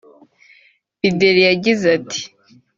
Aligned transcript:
Bideri 1.01 1.39
yagize 1.49 1.85
ati 1.97 2.21